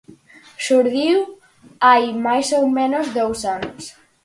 Xurdiu 0.65 1.19
hai, 1.85 2.03
máis 2.25 2.47
ou 2.59 2.65
menos, 2.79 3.05
dous 3.17 3.39
anos. 3.57 3.83